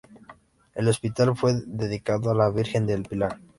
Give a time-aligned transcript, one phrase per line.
[0.73, 3.37] El hospital fue dedicado a la Virgen del Pilar.